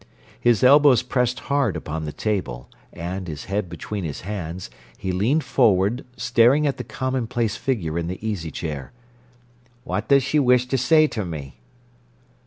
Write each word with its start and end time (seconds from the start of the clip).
His 0.39 0.63
elbows 0.63 1.03
pressed 1.03 1.41
hard 1.41 1.75
upon 1.77 2.05
the 2.05 2.11
table, 2.11 2.67
and, 2.91 3.27
his 3.27 3.45
head 3.45 3.69
between 3.69 4.03
his 4.03 4.21
hands, 4.21 4.71
he 4.97 5.11
leaned 5.11 5.43
forward, 5.43 6.03
staring 6.17 6.65
at 6.65 6.77
the 6.77 6.83
commonplace 6.83 7.55
figure 7.55 7.99
in 7.99 8.07
the 8.07 8.27
easy 8.27 8.49
chair. 8.49 8.93
"What 9.83 10.07
does 10.07 10.23
she 10.23 10.39
wish 10.39 10.65
to 10.69 10.77
say 10.79 11.05
to 11.09 11.23
me?" 11.23 11.59